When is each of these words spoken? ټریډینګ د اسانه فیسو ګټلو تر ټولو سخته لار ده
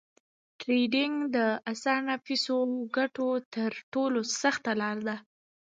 ټریډینګ 0.59 1.15
د 1.35 1.37
اسانه 1.71 2.13
فیسو 2.25 2.57
ګټلو 2.95 3.29
تر 3.55 3.71
ټولو 3.93 4.19
سخته 4.41 4.71
لار 4.81 4.97
ده 5.07 5.15